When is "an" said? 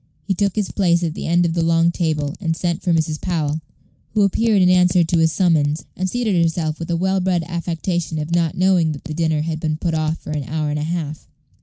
10.31-10.45